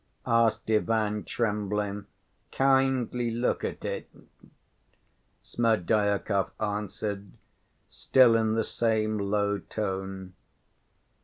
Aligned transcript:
asked 0.25 0.67
Ivan, 0.67 1.23
trembling. 1.25 2.07
"Kindly 2.51 3.29
look 3.29 3.63
at 3.63 3.85
it," 3.85 4.09
Smerdyakov 5.43 6.49
answered, 6.59 7.29
still 7.91 8.35
in 8.35 8.55
the 8.55 8.63
same 8.63 9.19
low 9.19 9.59
tone. 9.59 10.33